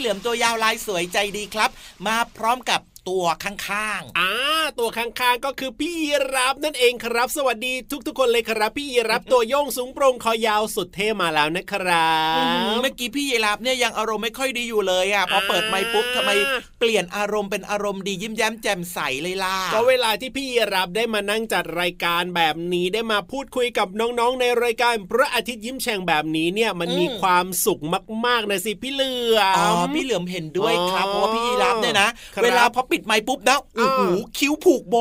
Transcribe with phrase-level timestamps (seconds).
[0.00, 1.70] เหลือมตัวยาวลายสวยใจดีครับ
[2.06, 4.30] มาพร้อมกับตัวข้างอ่า
[4.80, 7.72] ตัวข้างๆ ก็คือพี่ยีรับนั่นเองครับ สวัสดี
[8.06, 16.30] ทุก ๆ คนเลยครับ พี่ยีรับตัวโยงสูงโปร่งคอยาวสุดเท่มาแล้วนะครัๆอืมบเมื่อกี้พี่เยลาบเนี่ยยังอารมณ์ไม่ค่อยดีอยู่เลยอะพอเปิดไมค์ปุ๊บทำไม
[16.78, 27.80] เปลี่ยนอารมณ์เป็นอารมณ์ดียิ้มแย้มแจ่มใสเลยล่ะก็เวลาที่พี่ยีรับได้มานั่งจัดรายการแบบนี้ได้มาพูดคุยกับน้องๆในรายการพระอาทิตย์ยิ้มแฉ่งแบบนี้เนี่ยมันมีความสุข
[28.26, 34.96] มากๆนะสิพี่เหลือมอ๋อพี่เหลือมเห็นด้วยครับอ๋อเพราะว่าพี่ยีราฟเนี่ยนะครับเวลาพอปิดไมค์ปุ๊บนะโอ้โหอ่าคิ้วผูกโบ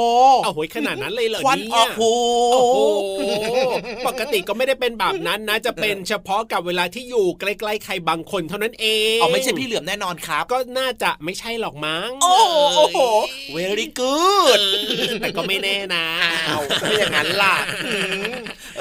[0.45, 2.13] โอ้โหขนาดนั้นเลยเหรอควันเนี่ยออกหู
[2.53, 3.51] โอ้โห
[4.07, 8.85] ปกติก็ไม่ได้เป็นแบบนั้นนะ จะเป็นเฉพาะกับเวลาที่อยู่ใกล้ๆใครบางคนเท่านั้นเอ
[9.15, 12.99] งอ๋อไม่ใช่พี่เหลือมแน่นอนครับ ก็น่าจะไม่ใช่หรอกมั้ง โอ้โห
[13.55, 14.61] very good
[15.19, 16.05] แต่ก็ไม่แน่นะ
[16.49, 17.55] อ้าวถ้าอย่างนั้นล่ะ
[17.85, 17.99] อื
[18.29, 18.33] ม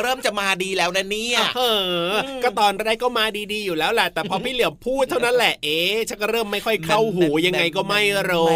[0.03, 1.63] เริ่มจะมาดีแล้วนะเนี่ยเอ
[2.11, 2.13] อ
[2.43, 8.55] ก็ตอนแรกก็มาดีๆอยู่แล้วแหละแต่พอพี่เหลี่ยมพูดเท่านั้นแหละเอ๊ะชักเริ่มไม่ค่อยเข้าหูยังไงก็ไม่รู้แหม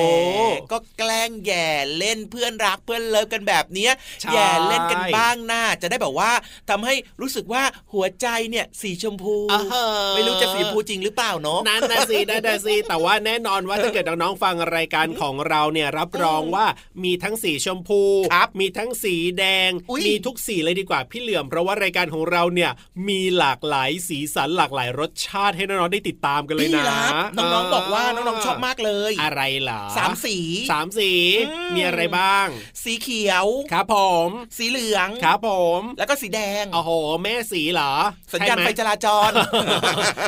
[0.72, 1.68] ก็แกล้งแย่
[1.98, 3.92] เล่นเพื่อนรักเพื่อนเลิฟกันแบบเนี้ย
[4.22, 6.30] ใช่แย่เล่นกันบ้างหน้าจะได้แบบว่า
[6.70, 9.84] ทำให้รู้สึกว่าหัวใจเนี่ยสีชมพูอ่าฮะ
[10.14, 16.66] ไม่รู้จะสีชมพูจริงหรือเปล่าเนาะนั่นนะสินั่นนะสิแต่ว่าแน่นอนว่าถ้าเกิดน้องๆฟังรายการของเราเนี่ยรับรองว่า
[17.04, 18.02] มีทั้งสีชมพู
[18.32, 22.70] ครับมีทั้งสีแดงอุ๊ยมีทุกสีเลยดีกว่าพี่เหลือลือมเพราะว่ารายการของเราเนี่ย
[23.08, 30.36] มีหลากหลายสีสันหลากหลายรสชาติให้น้องๆได้ติดตามกันเลยพี่นะรับน้องๆบอกว่าน้องๆชอบมากเลย อะไรเหรอสามสี
[30.70, 31.10] สามสี
[31.48, 32.46] อืมมีอะไรบ้าง
[32.82, 36.90] สีเขียวครับผม สีเหลืองครับผม แล้วก็สีแดงโอ้โห
[37.22, 37.92] แม่สีเหรอ
[38.34, 39.30] สัญญาณใช่หมไฟจราจร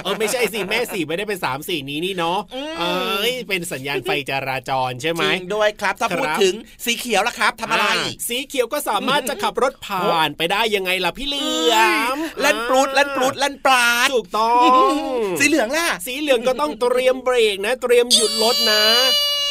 [0.04, 6.54] เออไม่ใช่สิแม่สีไม่ได้เป็นสามสีนี้นี่เนาะอืมเอ้ยเป็นสัญญาณไฟจราจรใช่ไหมจริงด้วยครับถ้าครับพูดถึง
[6.84, 7.92] สีเขียวล่ะครับทำอะไรา
[8.28, 11.74] สีเขียวก็สามารถจะขับรถผ่านไปได้ยังไงล่ะพี่เหลือ
[12.14, 14.54] มเล่นปลุดเล่นปลุดเล่นปลาดถูกต้อ
[14.88, 14.92] ง
[15.40, 18.82] สีเหลืองล่ะ สีเหลืองก็ต้องเตรียมเบรกนะ เตรียมหยุดรถนะ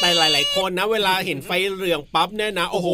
[0.04, 2.88] แต่หลาย ๆ คนนะ เวลาเห็นไฟเหลืองปั๊บเนี่ยนะ โอ้โห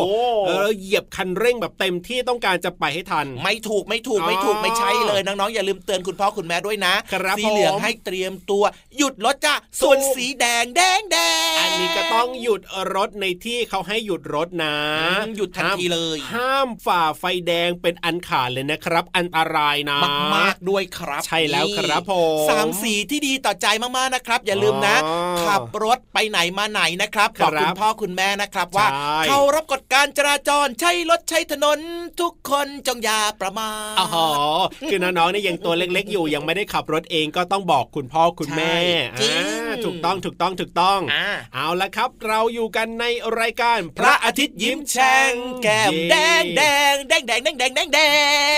[0.00, 0.14] โอ้โห
[0.46, 8.64] เออเหยียบคันเร่งแบบเต็มที่ต้องการจะไปให้ทัน ไม่ถูกไม่ถูกไม่ถูกอ๋อไม่ใช่เลยน้องๆอย่าลืมเตือนคุณพ่อคุณแม่ด้วยนะครับสีเหลืองผมให้เตรียมตัว
[8.98, 11.18] หยุดรถจ้ะส่วนสีแดงแดงแด
[11.54, 12.62] งอันนี้ก็ต้องหยุด
[12.94, 22.12] รถในที่เขาให้หยุดรถนะอืมหยุดทันทีเลย ห้ามฝ่าไฟแดงเป็นอันขาดเลยนะครับ อันตรายนะมากมากๆด้วยครับ ใช่แล้วครับผ
[22.44, 25.16] มสามสีที่ดีต่อใจมากๆนะครับ อย่าลืมนะอ๋อ
[25.46, 31.78] ขับรถไปไหนมาไหนนะครับครับบอกคุณพ่อคุณแม่นะครับว่าใช่เคารพกฎการจราจรใช้รถใช้ถนน
[32.20, 34.26] ทุกคนจงอย่าประมาทอ๋อ
[34.90, 38.72] คือน้องๆเนี่ยยังตัวเล็กๆ อยู่ยังไม่ได้ขับรถเองก็ต้องบอกคุณพ่อคุณแม่
[39.18, 43.04] ใช่จริงอ่าถูกต้องถูกต้องถูกต้องอ่าเอาละครับ เราอยู่กันใน
[43.40, 46.62] รายการ พระอาทิตย์ยิ้มแฉ่งแก้มเย้แดงแด
[46.92, 48.00] งแดงแดงแดงแดงแดงแด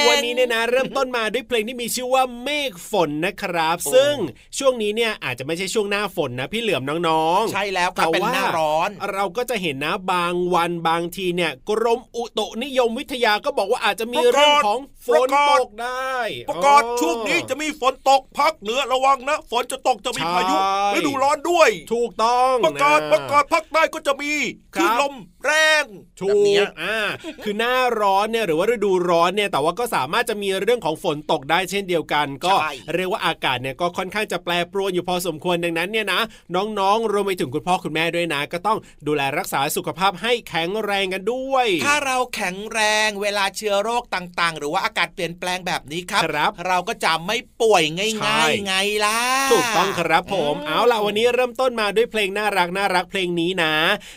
[0.00, 4.14] งวันนี้เนี่ยนะเริ่มต้นมาด้วยเพลงที่มีชื่อว่าเมฆฝนนะครับโอ้ซึ่ง
[4.58, 14.78] ช่วงนี้เนี่ยอาจจะไม่ใช่ช่วงหน้าฝนนะพี่เหลือมน้องๆใช่แล้วครับแต่เป็นว่าหน้าร้อน เราก็จะเห็นนะบางวันบางทีเนี่ย กรมอุตุนิยมวิทยาก็บอกว่าอาจจะมีประกาศเรื่องของ
[15.08, 16.14] ฝนประกาศตกได้
[16.48, 24.32] ประกาศอ๋อช่วงนี้จะมีฝนตกภาคเหนือระวังนะ ฝนจะตกจะมีพายุใช่ฤดูร้อนด้วย ถูกต้องประกาศนประกาศภาคใต้ก็จะมี
[24.74, 25.14] ครัคบลื่นลม
[25.44, 25.84] แรง
[26.20, 26.98] ถูแบบเนี้กยอ่า
[27.44, 36.20] คือหน้าร้อนเนี่ยหรือว่าฤดูร้อนเนี่ยแต่ว่าก็สามารถจะมีเรื่องของฝนตกได้เช่นเดียวกัน ก็ใช่เรียกว่าอากาศเนี่ยก็ค่อนข้างจะแปรปรวนอยู่พอสมควรดังนั้นเนี่ยนะ
[36.54, 49.20] น้องๆรวมไปถึงคุณพ่อคุณแม่ด้วยนะ ก็ต้องดูแลรักษาสุขภาพให้แข็งแรงกันด้วย ถ้าเราแข็งแรงเวลาเชื้อโรคต่างๆ หรือว่าอากาศเปลี่ยนแปลงแบบนี้ครับครับเราก็จะไม่ป่วยใช่ง่ายๆไงล่ะ
[49.52, 53.74] ถูกต้องครับผมอืมเอาล่ะวันนี้เริ่มต้นมาด้วยเพลงน่ารักน่ารักเพลงนี้นะ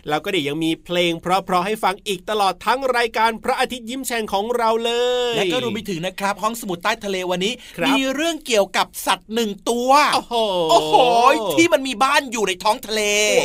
[0.10, 4.92] แล้วก็เดี๋ยวยังมีเพลง เพราะๆให้ฟังอีกตลอดทั้งรายการพระอาทิตย์ยิ้มแฉ่งของเราเล
[5.34, 10.36] ย และก็รวมไปถึงนะครับ ห้องสมุดใต้ทะเลวันนี้ครับมีเรื่องเกี่ยวกับสัตว์หนึ่งตัว โอ้โห
[10.72, 10.96] โอ้โห
[11.54, 13.02] ที่มันมีบ้านอยู่ในท้องทะเล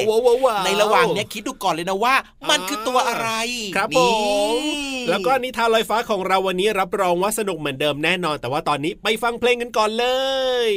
[0.08, 2.14] ว้าวว้าวว้าวในระหว่างเนี้ยคิดดูก่อนเลยนะว่า
[2.50, 3.28] มันคือตัวอะไร
[3.76, 4.12] ครับผนี่
[4.52, 10.06] มแล้วก็นิทานลอยฟ้าของเราวันนี้รับรองว่าสนุกเหมือนเดิมแน่นอน แต่ว่าตอนนี้ไปฟังเพลงกันก่อนเล
[10.68, 10.70] ย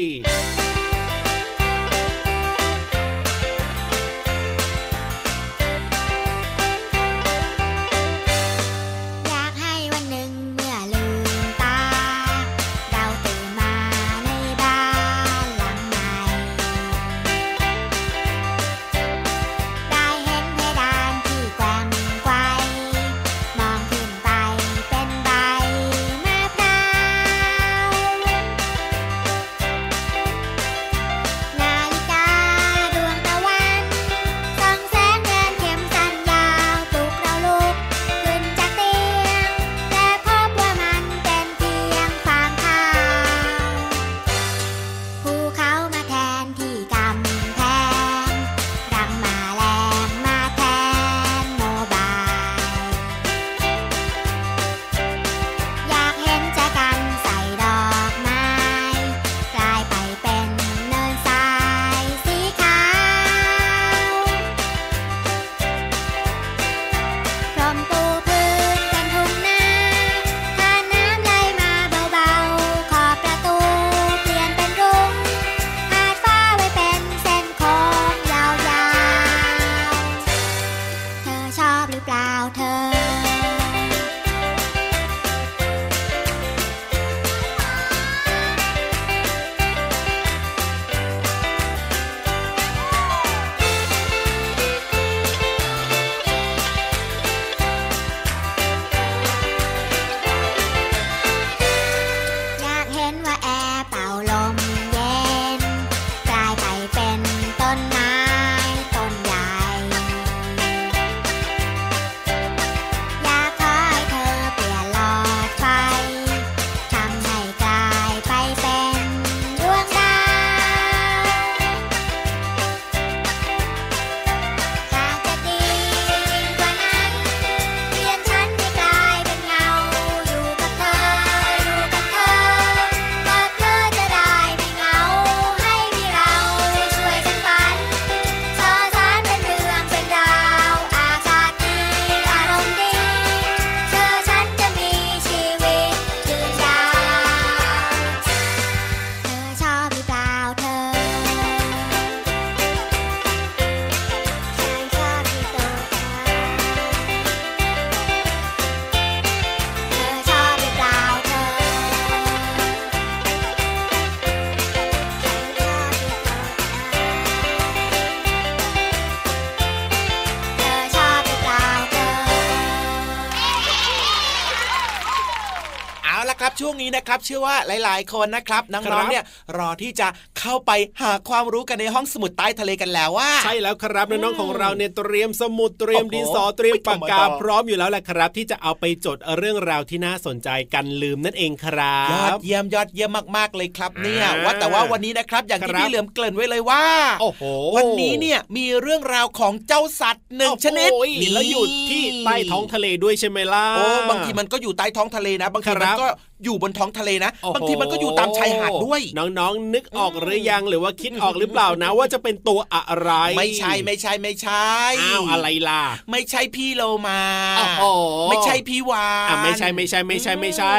[177.27, 179.23] เชื่อว่าหลาย ๆ คนนะครับน้ครัองบๆเนี่ย
[179.57, 180.07] รอที่จะ
[180.39, 196.83] เข้าไปหาความรู้กันในห้องสมุดใต้ทะเลกันแล้วว่า ใช่แล้วครับน้องๆของเราเนี่ยเตรียมสมุดเตรียมโอ้โหดินสอเตรียมปากกาไม่ธรรมดาพร้อมอยู่แล้วแหละครับ ที่จะเอาไปจดเรื่องราวที่น่าสนใจกันลืมนั่นเองครัยอดบเยี่ยมยอดเยี่ยมมากๆเลยครับเนี่ยอ่าว่าแต่ว่าวันนี้นะครับอย่างที่ครับพี่เหลือมเกริ่นไว้เลยว่า
[197.21, 197.43] โอ้โห
[197.77, 206.07] วันนี้เนี่ยมีเรื่องราวของเจ้าสัตว์หนึ่งชนิดโอ้โหแล้วอยู่ที่ใต้ท้องทะเลด้วยใช่ไหมล่ะโอ้บางทีมันก็อยู่ใต้ท้องทะเลนะ บางทีคมัรันบก็
[206.43, 214.67] อยู่บนท้องทะเลนะโอ้โหบางทีมันก็อยู่ตามชายหาดด้วย น้องๆ นึกออกหรือยังหรือว่าคิดออกหรือเปล่านะ ว่าจะเป็นตัวอะไร ไม่ใช่ไม่ใช่ไม่ใช่
[215.01, 217.21] อ้าวอะไรล่ะ ไม่ใช่พี่โลมา
[217.57, 217.83] โอ้โห
[218.29, 220.75] ไม่ใช่พี่วานอะไม่ใช่ไม่ใช่ไม่ใช่ไม่ใช่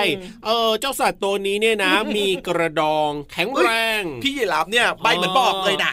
[0.47, 3.69] เออเจ้าสัตว์ตัวนี้เนี่ยนะ มีกระดองแข็งแร
[4.00, 5.93] ง พี่ยีราฟเนี่ยใบเหมือนบอกเลยนะ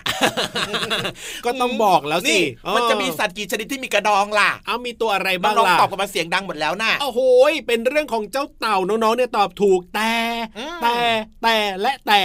[1.45, 7.19] ก็ต้องบอกแล้วสินี่เออมันจะมีสัตว์กี่ชนิดที่มีกระดองล่ะ เอามีตัวอะไรบ้างน้องล่ะๆตอบกันมาเสียงดังหมดแล้วน่ะโอ้โห
[7.51, 10.13] ยเป็นเรื่องของเจ้าเต่าน้องๆเนี่ยตอบถูกแต่
[10.57, 10.95] อืมแต่
[11.41, 12.21] แต่และแต่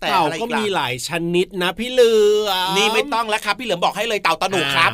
[0.00, 2.12] แต่เต่าอะไรอีกก็ล่ะมีหลายชนิดนะพี่เหลื
[2.48, 4.90] อมนี่ไม่ต้องแล้วครับ พี่เหลือมบอกให้เลยเต่าตะหนุครับ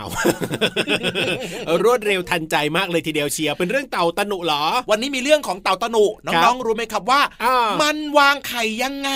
[1.69, 9.11] อ้าวรวดเร็วทันใจมากเลยทีเดียวเชียร์เป็นเรื่องเต่าตะหนุเหรอ วันนี้มีเรื่องของเต่าตะหนุครัน้อบงๆรู้ไหมครับว่าอ่ามัมันวางไข่ยังไง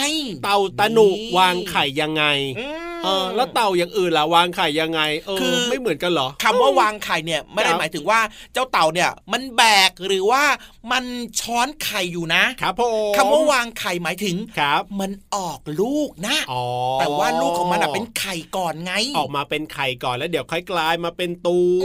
[0.44, 2.24] เต่าตะหนุนี่วางไข่ยังไง
[2.58, 8.20] อืมเออแล้วเต่าอย่างอื่นล่ะวางไข่ยังไงเออคือไม่เหมือนกันเหรอคำว่าวางไข่เนี่ยไม่ได้ครับหมายถึงว่า
[8.52, 10.42] เจ้าเต่าเนี่ย มันแบกหรือว่า
[10.92, 11.04] มัน
[11.40, 12.82] ช้อนไข่อยู่นะครับผ
[13.12, 16.64] มคำว่าวางไข่หมายถึงครับ มันออกลูกนะอ๋อ
[17.00, 21.84] แต่ว่าลูกของมันอะเป็นไข่ก่อนไง ออกมาเป็นไข่ก่อนแล้วเดี๋ยวค่อยกลายมาเป็นตัว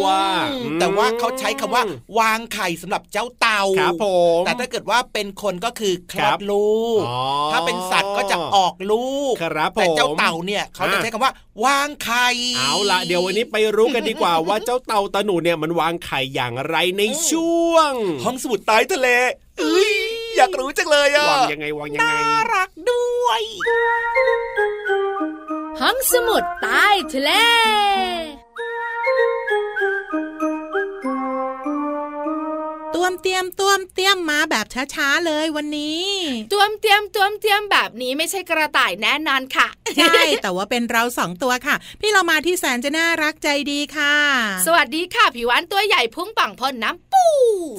[0.51, 1.83] อืมอืมแต่ว่าเขาใช้คำว่า
[2.19, 4.07] วางไข่สำหรับเจ้าเต่าครับผ
[4.39, 7.19] มแต่ถ้าเกิดว่าเป็นคนก็คือคลครัอดบลูกอ๋อ
[7.51, 11.33] ถ้าเป็นสัตว์ก็จะออกลูกครับผมแต่เจ้าเต่าเนี่ยเขาจะอะใช้คำว่า
[11.65, 19.07] วางไข่เอาละเดี๋ยววันนี้ไปรู้กันดีกว่าว่าเจ้าเต่าตะหนูเนี่ยมันวางไข่อย่างไรในช่วงห้องสมุดใต้ทะเล
[19.59, 19.95] เอ้ย
[20.37, 22.19] อยากรู้จังเลยอะวางยังไงวางยังไงน่า
[22.53, 23.41] รักด้วย
[25.79, 27.31] ห้องสมุดใต้ทะเล
[32.95, 36.05] ตวมเตรียมตวมเตรียมมาแบบช้าๆเลยวันนี้
[36.53, 44.15] ตวมเตรียมตวมเตรียมแบบนี้ไม่ใช่กระต่ายแน่นอนค่ะ ใช่ แต่ว่าเป็นเราสองตัวค่ะ พี่เรามาที่แสนจะน่ารักใจดีค่ะ
[44.65, 47.25] สวัสดีค่ะผิววันตัวใหญ่พุ่งปังพ่นน้ำปู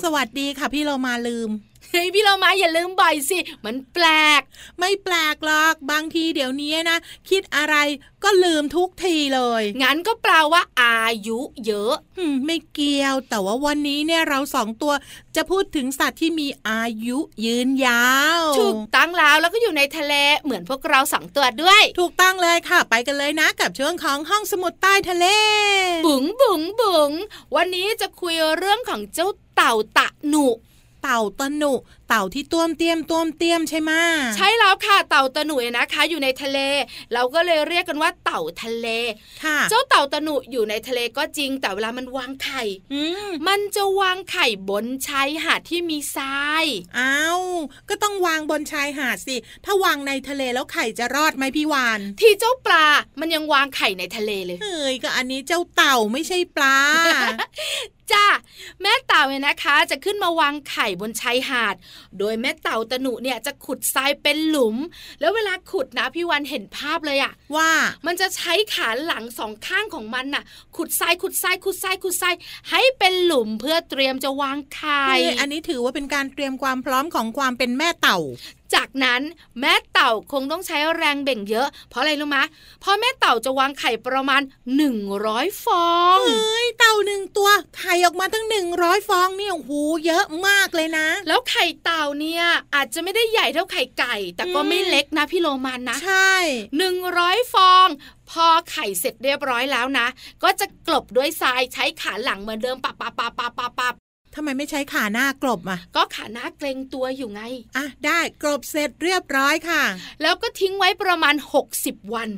[0.04, 1.50] สวัสดีค่ะพี่เรามาลืม
[1.90, 4.06] เฮ้ยพี่เรามาอย่าลืมบ่อยสิ มันแปล
[4.38, 4.40] ก
[4.78, 7.76] ไม่แปลกหรอกบางทีเดี๋ยวนี้นะ คิดอะไร
[8.24, 14.92] ก็ลืมทุกทีเลย งั้นก็แปลว่า อายุเยอะหืมไม่เกี่ยว แต่ว่าวันนี้เนี่ยเราสองตัว
[15.36, 18.06] จะพูดถึงสัตว์ที่มีอายุยืนยา
[18.40, 20.14] วถูกตั้งแล้วแล้วก็อยู่ในทะเล
[20.44, 25.26] เหมือนพวกเราสองตัวด้วย ถูกต้องเลยค่ะ ไปกันเลยนะกับช่วงของห้องสมุดใต้ทะเล
[26.06, 27.10] บุ๋งบุ๋งบุ๋ง
[27.56, 30.46] วันนี้จะคุยเรื่องของเจ้าเต่าตะหนุ
[31.06, 31.72] เต่าตะหนุ
[32.08, 33.92] เต่าที่ต้วมเตียมต้วมเตียมใช่ไหม
[34.36, 36.58] ใช่แล้วค่ะ เต่าตะหนุเนี่ยนะคะ อยู่ในทะเล
[37.12, 38.86] เราก็เลยเรียกกันว่าเต่าทะเล
[39.44, 46.64] ค่ะเจ้าเต่าตะหนุอยู่ในทะเลก็จริง แต่เวลามันวางไข่อืมมันจะวางไข่บนชายหาดที่มีทราย
[46.98, 47.42] อ้าว
[47.88, 52.86] ก็ต้องวางบนชายหาดสิ ถ้าวางในทะเลแล้วไข่จะรอดไหมพี่วาน ที่เจ้าปลา
[53.20, 56.78] มันยังวางไข่ในทะเลเลยเฮ้ยก็อันนี้เจ้าเต่าไม่ใช่ปลา
[58.12, 58.26] จ้า
[58.82, 61.74] แม่เต่าเนี่ยนะคะ จะขึ้นมาวางไข่บนชายหาด
[62.18, 64.76] โดยแม่เต่าตะหนุเนี่ยจะขุดทรายเป็นหลุม
[65.20, 67.70] แล้วเวลาขุดนะพี่วันเห็นภาพเลยอะว่า
[68.06, 70.44] มันจะใช้ขาหลังสองข้างของมันน่ะ
[70.76, 72.34] ขุดทรายขุดทรายขุดทรายขุดทราย
[72.70, 78.18] ให้เป็นหลุมเพื่อเตรียมจะวางไข่เอ้ยอันนี้ถือว่าเป็นการเตรียมความพร้อมของความเป็นแม่เต่า
[78.74, 79.22] จากนั้น
[79.60, 82.44] แม่เต่าคงต้องใช้แรงเบ่งเยอะ เพราะอะไรรู้มะ
[82.80, 84.42] เพราะแม่เต่าจะวางไข่ประมาณ
[85.02, 89.72] 100 ฟองเฮ้ยเต่าหนึ่งตัวไข่ออกมาตั้งหนึ่งร้อยฟองเนี่ยโอ้โห
[90.06, 92.44] เยอะมากเลยนะ แล้วไข่เต่าเนี่ย
[92.74, 96.32] อาจจะไม่ได้ใหญ่เท่าไข่ไก่ แต่ก็อืมไม่เล็กนะพี่โลมันนะ ใช่
[96.78, 97.88] หนึ่งร้อยฟอง
[98.30, 100.06] พอไข่เสร็จเรียบร้อยแล้วนะ
[100.42, 103.94] ก็จะกลบด้วยทรายใช้ขาหลังเหมือนเดิมปับปับปับปับปับปับ
[104.38, 107.42] ทำไมไม่ใช้ขาหน้ากลบอะ ก็ขาหน้าเกรงตัวอยู่ไง
[107.76, 109.82] อะได้กลบเสร็จเรียบร้อยค่ะ
[110.22, 111.34] แล้วก็ทิ้งไว้ประมาณ
[111.74, 112.30] 60 วัน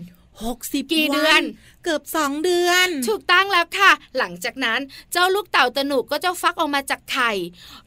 [0.45, 1.43] หกสิบกี่เดือน
[1.78, 4.81] เกือบสองเดือน ถูกต้องแล้วค่ะ หลังจากนั้น
[5.13, 7.33] เจ้าลูกเต่าตะนุก็จะฟักออกมาจากไข่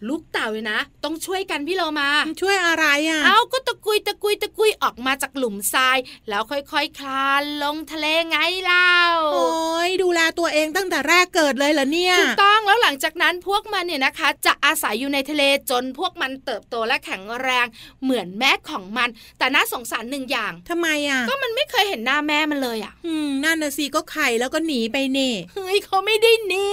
[0.08, 2.10] ลูกเต่าเลยนะ ต้องช่วยกันพี่เรามา
[2.41, 5.98] ช่วยอะไรอะ เอาก็ตะกุยตะกุยตะกุยออกมาจากหลุมทราย
[6.29, 8.93] แล้วค่อยๆคคลานลงทะเลไงเล่า
[9.34, 17.65] โอ้ยดูแลตัวเองตั้งแต่แรกเกิดเลยเหรอเนี่ยถูกต้องแล้วหลังจากนั้นพวกมันเนี่ยนะคะ จะอาศัยอยู่ในทะเลจนพวกมันเติบโตและแข็งแรง
[18.03, 26.70] เหมือนแม่ของมัน แต่น่าสงสารหนึ่งอย่าง ทำไมอะ ก็มันไม่เคยเห็นหน้าแม่มันเลยอะ อืมนั่นนะสิก็ไข่แล้วก็หนีไปเน่เฮ้ยเขาไม่ได้หนี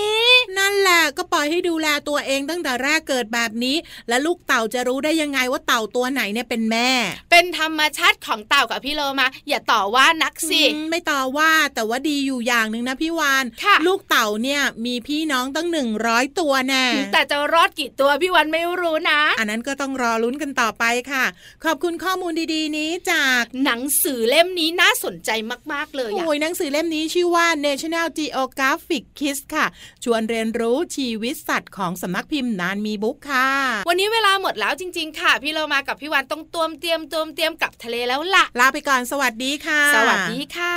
[0.59, 3.77] นั่นแหละก็ปล่อยให้ดูแลตัวเองตั้งแต่แรกเกิดแบบนี้
[4.09, 6.91] และลูกเต่าจะรู้ได้ยังไงว่าเต่าตัวไหนเนี่ยเป็นแม่
[7.31, 13.45] เป็นธรรมชาติของเต่ากับพี่โลมาอย่าต่อว่านักสิไม่ต่อว่าแต่ว่าดีอยู่อย่างหนึ่งนะพี่วาน
[13.87, 21.25] ลูกเต่าเนี่ยมีพี่น้องตั้งหนึ่งร้อยตัวแน่แต่จะรอดกี่ตัวพี่วันไม่รู้นะ อันนั้นก็ต้องรอลุ้นกันต่อไปค่ะ
[21.65, 25.31] ขอบคุณข้อมูลดีๆนี้จากหนังสือเล่มนี้น่าสนใจ
[25.73, 29.67] มากๆเลยโอ้ยหนังสือเล่มนี้ที่ชื่อว่า National Geographic Kids ค่ะ
[30.05, 33.51] ชวนเรียนรู้ชีวิตสัตว์ของสำนักพิมพ์นานมีบุ๊กค่ะ
[33.89, 40.77] วันนี้เวลาหมดแล้วจริง ๆ ค่ะ พี่เรามากับพี่วันต้องตัวมเตรียมตวมเตรียมกับทะเลแล้วล่ะ ลาไปก่อนสวัสดีค่ะ สวัสดีค่ะ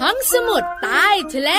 [0.00, 1.50] ห้องสมุดใต้ทะเล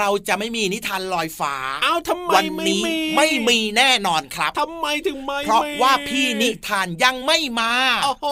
[0.00, 7.72] ราจะไม่มีนิทานลอยฟ้าเอ้าทำไมวันไม่นี้มีไม่มีแน่นอนครับทำไมถึงไม่เพราะมีว่าพี่นิทานยังไม่มา
[8.04, 8.26] โอ้โห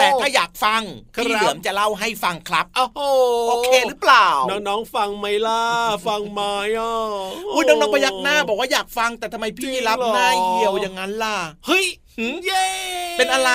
[0.00, 0.82] แต่ถ้าอยากฟัง
[1.14, 3.00] ครับพี่เหลือมจะเล่าให้ฟังครับโอ้โห
[3.48, 5.62] โอเคหรือเปล่า น้องๆฟังไหมล่ะ
[6.06, 6.40] ฟังไหม
[6.78, 6.94] อะ
[7.54, 12.05] อุ้ยน้องๆพยักหน้าบอกว่าอยากฟังแต่ทำไมพี่จริงรับเหรอหน้าเหี่ยวอย่างนั้นล่ะเฮ้ยหืม
[12.46, 12.66] เย้
[13.18, 13.50] เป็นอะไร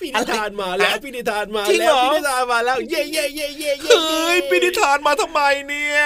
[0.00, 6.00] พี่นิทานมาแล้วอะไรพี่นิทานมาจริงแล้เหรวอพี่นิทานมาแล้ว เย้เย้เย้เย้เย้เฮ้ยพี่นิทานมาทำไมเนี่ย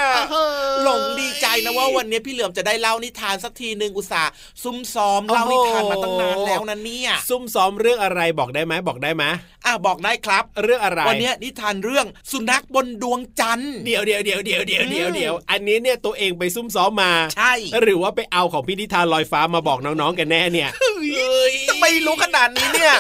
[0.83, 9.25] หลงดีใจนะว่าวันนี้พี่เหลือมจะได้เล่านิทานสักทีหนึ่งอุตส่าห์ซุ่มซ้อมเล่านิทานมาตั้งนานแล้วนะเนี่ยซุ่มซ้อมเรื่องอะไรบอกได้ไหมบอกได้ไหม
[9.67, 17.53] อะบอกได้ครับ เรื่องอะไร วันนี้นิทานเรื่องสุนัขบนดวงจันทร์เดี๋ยวเดี๋ยวเดี๋ยวเดี๋ยวเดี๋ยวเดี๋ยวอืมเดี๋ยวอันนี้เนี่ยตัวเองไปซุ่มซ้อมมา ใช่
[17.83, 20.71] หรือว่าไปเอาของพี่นิทานลอยฟ้ามาบอกน้องๆกันแน่เนี่ย
[21.69, 22.95] จะไม่รู้ขนาดนี้เนี่ย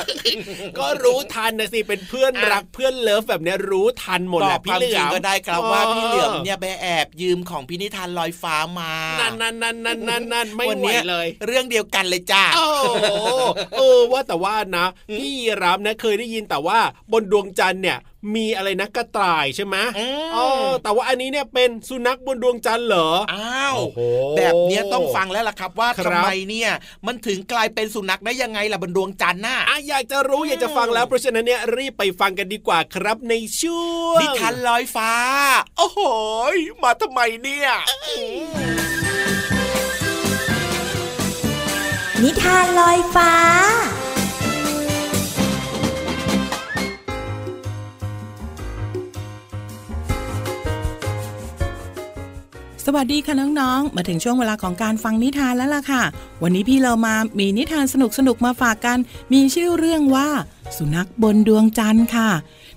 [0.78, 12.45] ก็รู้ทันนะสิเป็นเพื่อนอะรักเพื่อนเลิฟแบบเนี้ยรู้ทันหมดบแหอละกคพี่วามเหลืจริองมก็ได้ครับว่าพี่เหลือมเนี่ยไปแอบยืมของพี่นิทานลอยฟ้ามา นั่นนั่นนั่นนั่นนั่นนั่นไม่วันไหวนี้เลย เรื่องเดียวกันเลยจ้าโอ้โห
[13.76, 14.86] เออว่าแต่ว่านะ
[15.18, 16.78] พี่รับนะเคยได้ยินแต่ว่า
[17.12, 17.98] บนดวงจันทร์เนี่ย
[18.36, 20.46] มีอะไรนะกระต่ายใช่ไหมอืมอ๋อ
[20.82, 24.00] แต่ว่าอันนี้เนี่ยเป็นสุนัขบนดวงจันทร์เหรอ อ้าวโอ้โห
[24.36, 26.70] แบบเนี้ยต้องฟังแล้วล่ะครับว่าครัทำบไมเนี่ย
[27.06, 35.12] มันถึงกลายเป็นสุนัขได้ยังไงล่ะบนดวงจันทร์น่ะอะอยากจะรู้อยากจะฟังแล้วเพราะฉะนั้นเนี่ยรีบไปฟังกันดีกว่าครับในช่วงนิทานลอยฟ้า
[35.78, 36.00] โอ้โห
[36.54, 37.70] ยมาทำไมเนี่ย
[42.24, 43.32] นิทานลอยฟ้า
[52.84, 56.02] สวัสดีค่ะน้องๆ มาถึงช่วงเวลาของการฟังนิทานแล้วล่ะค่ะ
[56.42, 57.94] วันนี้พี่เรามามีนิทานส
[58.26, 58.98] นุกๆมาฝากกัน
[59.32, 60.28] มีชื่อเรื่องว่า
[60.76, 62.30] สุนัขบนดวงจันทร์ค่ะ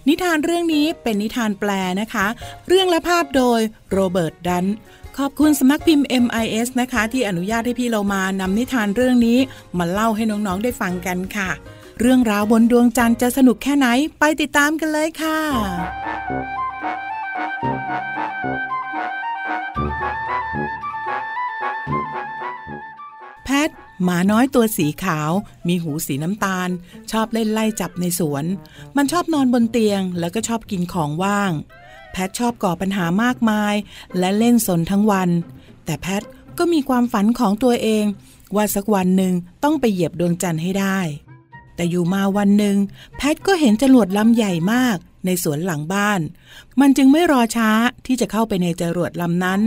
[0.08, 1.69] นิทานเรื่องนี้เป็นนิทานแปล
[2.02, 2.25] นะคะ
[2.67, 3.60] เรื่องและภาพโดย
[3.91, 4.65] โรเบิร์ตดัน
[5.17, 9.39] ขอบคุณสำนักพิมพ์ MIS นะคะ ที่อนุญาตให้พี่เรามานำนิทานเรื่องนี้
[9.78, 11.50] มาเล่าให้น้องๆได้ฟังกันค่ะ
[12.00, 13.88] เรื่องราวบนดวงจันทร์จะสนุกแค่ไหน
[14.19, 15.39] ไปติดตามกันเลยค่ะ
[23.43, 23.69] แพท
[24.04, 25.32] หมาน้อยตัวสีขาว
[25.67, 26.69] มีหูสีน้ำตาล
[27.12, 28.45] ชอบเล่นไล่จับในสวน
[28.98, 31.52] มันชอบนอนบนเตียงแล้วก็ชอบกินของว่าง
[32.27, 33.75] ทชอบก่อปัญหามากมาย
[34.17, 35.29] และเล่นสนทั้งวัน
[35.86, 36.23] แต่แพท
[36.58, 38.05] ก็มีความฝันของตัวเอง
[38.55, 40.99] ว่าสักวันหนึ่งต้องไปเหยียบดวงจันทร์ให้ได้
[41.75, 42.77] แต่อยู่มาวันหนึ่ง
[43.17, 46.19] แพทก็เห็นจรวดลำใหญ่มากในสวนหลังบ้าน
[46.79, 47.69] มันจึงไม่รอช้า
[48.05, 49.62] ที่จะเข้าไปในจรวดลำนั้น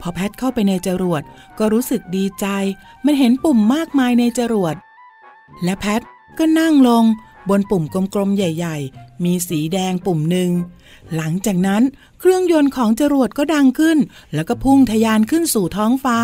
[0.00, 1.22] พอแพทเข้าไปในจรวด
[1.58, 2.46] ก็รู้สึกดีใจ
[3.04, 4.74] มันเห็นปุ่มมากมายในจรวด
[5.64, 6.00] และแพท
[6.38, 7.04] ก็นั่งลง
[7.48, 10.50] บนปุ่มกลมๆใหญ่ ๆ มีสีแดงปุ่มหนึ่ง
[11.16, 11.82] หลังจากนั้น
[12.20, 13.98] เครื่องยนต์ของจรวดก็ดังขึ้น
[14.34, 16.18] แล้วก็พุ่งทะยานขึ้นสู่ท้องฟ้า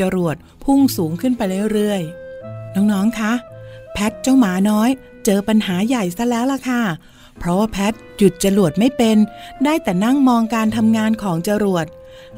[0.00, 3.32] จรวดพุ่งสูงขึ้นไปเรื่อยๆ น้อง ๆ คะ
[3.92, 4.90] แพทเจ้าหมาน้อย
[5.24, 6.82] เจอปัญหาใหญ่ซะแล้วล่ะค่ะ
[7.38, 9.16] เพราะว่าแพทหยุดจรวดไม่เป็น
[9.64, 11.86] ได้แต่นั่งมองการทำงานของจรวด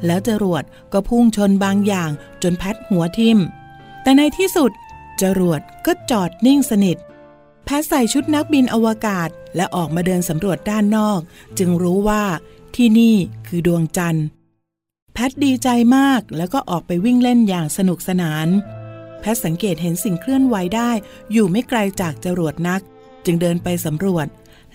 [0.05, 0.63] แล้วจรวด
[0.93, 2.09] ก็พุ่งชนบางอย่าง
[2.43, 3.39] จนแพทหัวทิ่ม
[4.03, 4.71] แต่ในที่สุด
[5.21, 6.97] จรวดก็จอดนิ่งสนิท
[7.65, 11.19] แพทใส่ชุดนักบินอวกาศและออกมาเดินสำรวจด้านนอก
[11.57, 12.23] จึงรู้ว่า
[12.75, 13.15] ที่นี่
[13.47, 14.25] คือดวงจันทร์
[15.13, 18.47] แพทดีใจมากแล้วก็ออกไปวิ่งเล่นอย่างสนุกสนาน
[19.19, 20.91] แพทสังเกตเห็นสิ่งเคลื่อนไหวได้
[21.31, 22.81] อยู่ไม่ไกลจากจรวดนัก
[23.25, 24.27] จึงเดินไปสำรวจ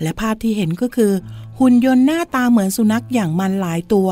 [0.02, 1.12] และภาพที่เห็นก็คือ
[1.58, 4.10] หุ่นยนต์หน้าตาเหมือนสุนัขอย่างมันหลายตัว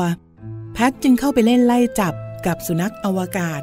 [0.73, 2.13] แพทจึงเข้าไปเล่นไล่จับ
[2.45, 3.61] กับสุนัขอวกาศ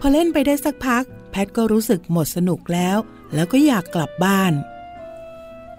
[0.00, 2.96] พอเล่นไปได้สักพัก แพทก็รู้สึกหมดสนุกแล้ว
[3.34, 4.52] แล้วก็อยากกลับบ้าน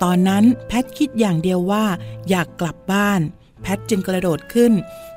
[0.03, 1.85] ตอนนั้นแพทคิดอย่างเดียวว่า
[2.29, 3.19] อยากกลับบ้าน
[3.61, 4.73] แพทจึงกระโดดขึ้น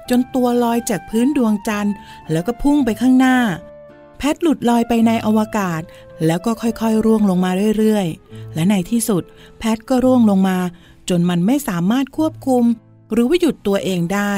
[0.09, 1.95] จนตัวลอยจากพื้นดวงจันทร์
[2.33, 3.39] แล้วก็พุ่งไปข้างหน้า
[4.19, 5.83] แพทหลุดลอยไปในอวกาศ
[6.27, 9.23] แล้วก็ค่อยๆร่วงลงมาเรื่อยๆ และในที่สุด
[9.59, 10.59] แพทก็ร่วงลงมา
[11.09, 12.65] จนมันไม่สามารถควบคุม
[13.13, 14.35] หรือว่าหยุดตัวเองได้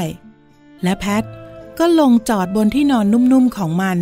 [0.83, 1.25] และแพท
[1.79, 3.99] ก็ลงจอดบนที่นอนนุ่มๆของมัน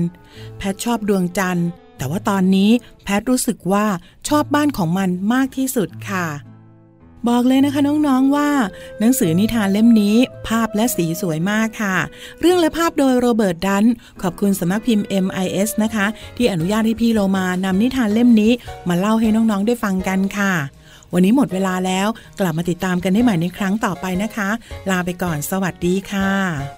[0.58, 2.70] แพทชอบดวงจันทร์ แต่ว่าตอนนี้
[3.04, 3.86] แพทรู้สึกว่า
[4.28, 6.26] ชอบบ้านของมันมากที่สุดค่ะ
[7.28, 8.50] บอกเลยนะคะน้องๆว่า
[9.00, 10.16] หนังสือนิทานเล่มนี้
[10.48, 11.96] ภาพและสีสวยมากค่ะ
[12.40, 13.84] เรื่องและภาพโดยโรเบิร์ตดัน
[14.22, 16.06] ขอบคุณสำนักพิมพ์ MIS นะคะ
[16.36, 18.52] ที่อนุญาตให้พี่โลมานำนิทานเล่มนี้
[18.88, 20.52] มาเล่าให้น้องๆได้ฟังกันค่ะ
[21.12, 22.08] วันนี้หมดเวลาแล้ว
[22.40, 24.48] กลับมาติดตามกันได้ใหม่ในครั้งต่อไปนะคะ
[24.90, 26.77] ลาไปก่อนสวัสดีค่ะ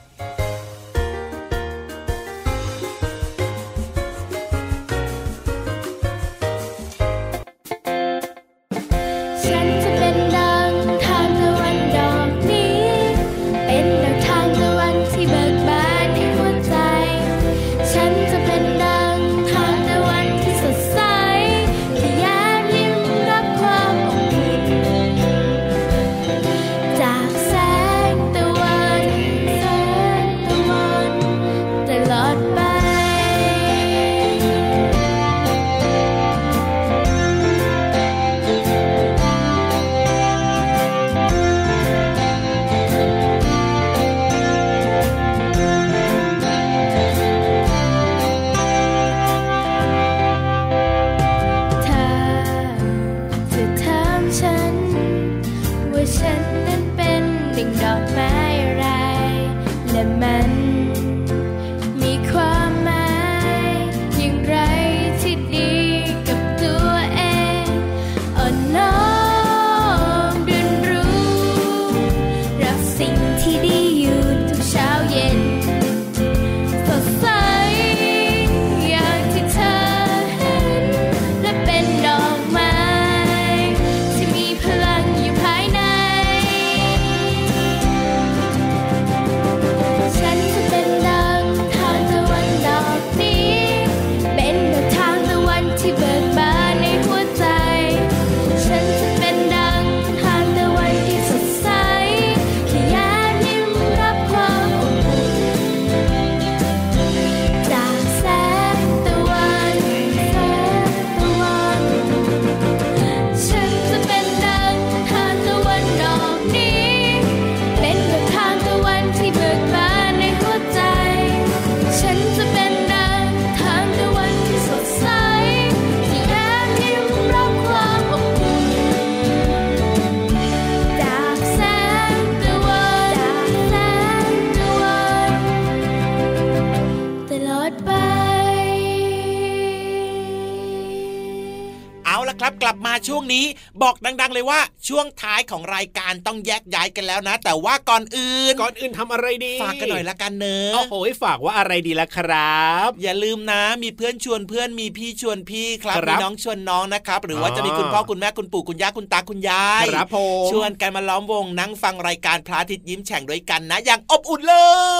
[144.31, 164.55] งเลยว่าช่วงท้ายของรายการต้องแยกย้ายกันแล้วนะ แต่ว่าก่อนอื่น ก่อนอื่นทำอะไรดีฝากกันหน่อยละกันเนอะโอ้โหฝากว่าอะไรดีละครับ อย่าลืมนะ มีเพื่อนชวนเพื่อนมีพี่ชวนพี่ครับครับมีน้องชวนน้องนะครับ หรือว่าอ๋อจะมีคุณพ่อคุณแม่คุณปู่คุณย่าคุณตาคุณยายครับผมชวนกันมาล้อมวงนั่งฟังรายการพระอาทิตย์ยิ้มแฉ่งด้วยกันนะ อย่างอบอุ่นเล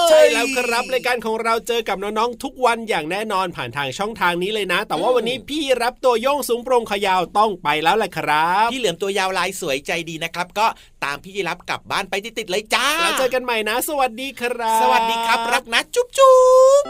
[0.05, 10.67] ย ใช่แล้วครับรายการของเราเจอกับน้องๆทุกวันอย่างแน่นอนผ่านทางช่องทางนี้เลยนะ แต่ว่าวันนี้พี่รับตัวโยงสูงโปรงขยาวต้องไปแล้วแหละครับพี่เหลือมตัวยาวลายสวยใจดีนะครับ ก็
[11.03, 16.37] ตามพี่รับกลับบ้านไปติดๆเลยจ้าแล้วเจอกันใหม่นะ สวัสดีครับ สวัสดีครับ รักนะจุ๊บจุ๊
[16.81, 16.83] บ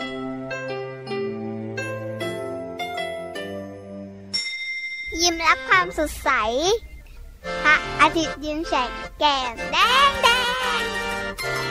[5.22, 6.30] ยิ้มรับความสดใส
[7.64, 9.78] พระอาทิตย์ยิ้มแฉกแก้มแด
[10.10, 10.28] งแด
[10.82, 11.71] ง